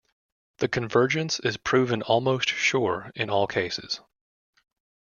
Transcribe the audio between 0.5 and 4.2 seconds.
The convergence is proven almost sure in all cases.